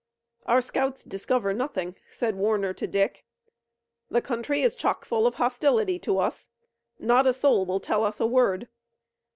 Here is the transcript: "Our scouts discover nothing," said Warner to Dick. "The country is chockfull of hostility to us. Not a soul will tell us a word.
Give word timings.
"Our 0.47 0.61
scouts 0.61 1.03
discover 1.03 1.53
nothing," 1.53 1.95
said 2.09 2.35
Warner 2.35 2.73
to 2.73 2.87
Dick. 2.87 3.23
"The 4.09 4.19
country 4.19 4.63
is 4.63 4.75
chockfull 4.75 5.27
of 5.27 5.35
hostility 5.35 5.99
to 5.99 6.17
us. 6.17 6.49
Not 6.97 7.27
a 7.27 7.33
soul 7.33 7.67
will 7.67 7.79
tell 7.79 8.03
us 8.03 8.19
a 8.19 8.25
word. 8.25 8.67